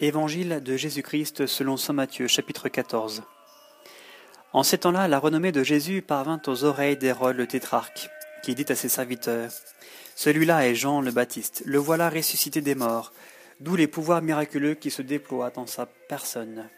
[0.00, 3.24] Évangile de Jésus-Christ selon saint Matthieu, chapitre 14.
[4.52, 8.08] En ces temps-là, la renommée de Jésus parvint aux oreilles d'Hérode le tétrarque,
[8.44, 9.50] qui dit à ses serviteurs
[10.14, 13.12] Celui-là est Jean le Baptiste, le voilà ressuscité des morts,
[13.58, 16.68] d'où les pouvoirs miraculeux qui se déploient en sa personne.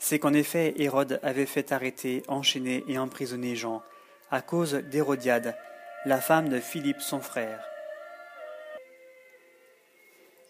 [0.00, 3.84] C'est qu'en effet, Hérode avait fait arrêter, enchaîner et emprisonner Jean,
[4.32, 5.56] à cause d'Hérodiade,
[6.04, 7.64] la femme de Philippe son frère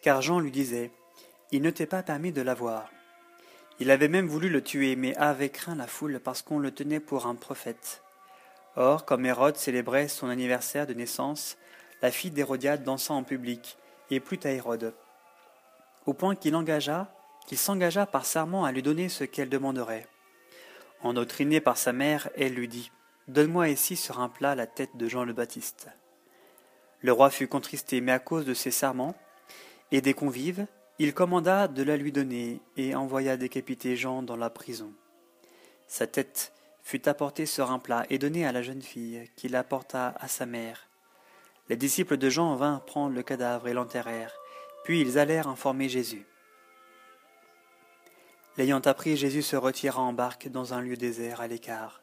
[0.09, 0.91] car Jean lui disait
[1.53, 2.89] Il ne t'est pas permis de l'avoir.
[3.79, 6.99] Il avait même voulu le tuer, mais avait craint la foule parce qu'on le tenait
[6.99, 8.03] pour un prophète.
[8.75, 11.59] Or, comme Hérode célébrait son anniversaire de naissance,
[12.01, 13.77] la fille d'Hérodiade dansa en public,
[14.11, 14.95] et plut à Hérode,
[16.07, 17.15] au point qu'il engagea,
[17.47, 20.07] qu'il s'engagea par serment à lui donner ce qu'elle demanderait.
[21.03, 22.91] Endoctrinée par sa mère, elle lui dit
[23.27, 25.89] Donne-moi ici sur un plat la tête de Jean le Baptiste.
[27.03, 29.15] Le roi fut contristé, mais à cause de ses serments,
[29.93, 30.67] et des convives,
[30.99, 34.93] il commanda de la lui donner et envoya décapiter Jean dans la prison.
[35.87, 40.15] Sa tête fut apportée sur un plat et donnée à la jeune fille, qui l'apporta
[40.19, 40.89] à sa mère.
[41.69, 44.35] Les disciples de Jean vinrent prendre le cadavre et l'enterrèrent,
[44.85, 46.27] puis ils allèrent informer Jésus.
[48.57, 52.03] L'ayant appris, Jésus se retira en barque dans un lieu désert à l'écart.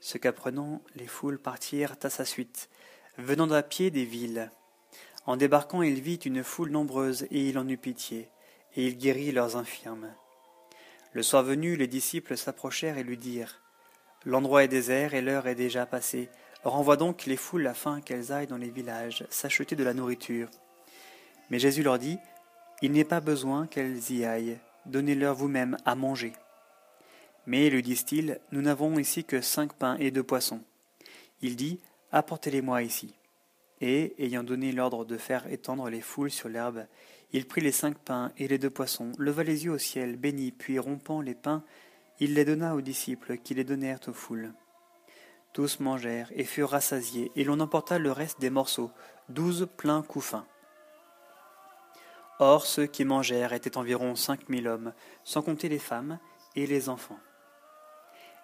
[0.00, 2.68] Ce qu'apprenant, les foules partirent à sa suite,
[3.16, 4.50] venant à pied des villes.
[5.26, 8.28] En débarquant, il vit une foule nombreuse, et il en eut pitié,
[8.76, 10.12] et il guérit leurs infirmes.
[11.12, 13.60] Le soir venu, les disciples s'approchèrent et lui dirent
[14.24, 16.28] L'endroit est désert et l'heure est déjà passée.
[16.62, 20.50] Renvoie donc les foules afin qu'elles aillent dans les villages s'acheter de la nourriture.
[21.48, 22.18] Mais Jésus leur dit
[22.82, 24.58] Il n'est pas besoin qu'elles y aillent.
[24.84, 26.32] Donnez-leur vous-même à manger.
[27.46, 30.60] Mais, lui disent-ils, nous n'avons ici que cinq pains et deux poissons.
[31.40, 31.80] Il dit
[32.12, 33.14] Apportez-les-moi ici.
[33.80, 36.86] Et, ayant donné l'ordre de faire étendre les foules sur l'herbe,
[37.32, 40.52] il prit les cinq pains et les deux poissons, leva les yeux au ciel, bénit,
[40.52, 41.62] puis rompant les pains,
[42.18, 44.52] il les donna aux disciples, qui les donnèrent aux foules.
[45.52, 48.90] Tous mangèrent et furent rassasiés, et l'on emporta le reste des morceaux,
[49.28, 50.46] douze pleins couffins.
[52.38, 54.92] Or ceux qui mangèrent étaient environ cinq mille hommes,
[55.24, 56.18] sans compter les femmes
[56.54, 57.18] et les enfants.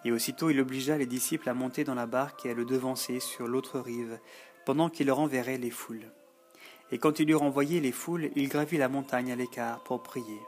[0.04, 3.20] Et aussitôt il obligea les disciples à monter dans la barque et à le devancer
[3.20, 4.18] sur l'autre rive,
[4.64, 6.10] pendant qu'il leur enverrait les foules.
[6.90, 10.40] Et quand il eut renvoyé les foules, il gravit la montagne à l'écart pour prier.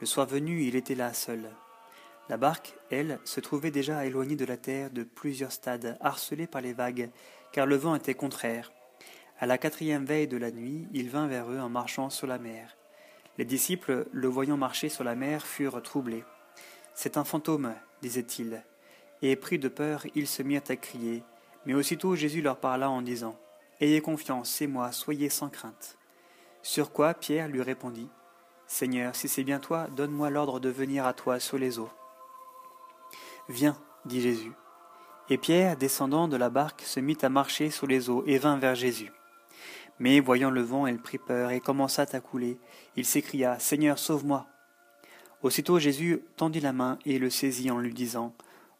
[0.00, 1.50] Le soir venu, il était là seul.
[2.30, 6.62] La barque, elle, se trouvait déjà éloignée de la terre de plusieurs stades, harcelée par
[6.62, 7.10] les vagues,
[7.52, 8.72] car le vent était contraire.
[9.38, 12.38] À la quatrième veille de la nuit, il vint vers eux en marchant sur la
[12.38, 12.76] mer.
[13.36, 16.24] Les disciples, le voyant marcher sur la mer, furent troublés.
[16.94, 18.62] C'est un fantôme, disaient-ils.
[19.22, 21.22] Et pris de peur, ils se mirent à crier.
[21.70, 23.38] Mais aussitôt Jésus leur parla en disant
[23.80, 25.96] Ayez confiance, c'est moi, soyez sans crainte.
[26.62, 28.08] Sur quoi Pierre lui répondit
[28.66, 31.88] Seigneur, si c'est bien toi, donne-moi l'ordre de venir à toi sur les eaux.
[33.48, 34.50] Viens, dit Jésus.
[35.28, 38.58] Et Pierre, descendant de la barque, se mit à marcher sur les eaux et vint
[38.58, 39.12] vers Jésus.
[40.00, 42.58] Mais voyant le vent, il prit peur et commença à couler.
[42.96, 44.48] Il s'écria Seigneur, sauve-moi.
[45.42, 48.34] Aussitôt Jésus tendit la main et le saisit en lui disant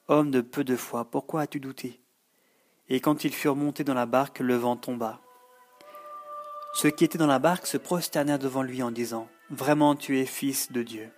[0.08, 2.00] Homme de peu de foi, pourquoi as-tu douté?
[2.90, 5.20] Et quand ils furent montés dans la barque, le vent tomba.
[6.74, 10.26] Ceux qui étaient dans la barque se prosternèrent devant lui en disant Vraiment tu es
[10.26, 11.08] fils de Dieu.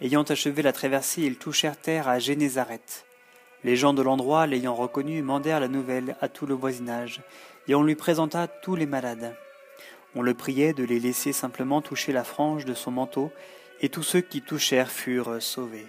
[0.00, 3.04] Ayant achevé la traversée, ils touchèrent terre à Génézareth.
[3.64, 7.22] Les gens de l'endroit, l'ayant reconnu, mandèrent la nouvelle à tout le voisinage,
[7.66, 9.34] et on lui présenta tous les malades.
[10.14, 13.32] On le priait de les laisser simplement toucher la frange de son manteau,
[13.80, 15.86] et tous ceux qui touchèrent furent sauvés.